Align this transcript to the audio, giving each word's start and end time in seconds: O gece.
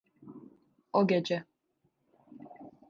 O 0.99 1.05
gece. 1.09 1.37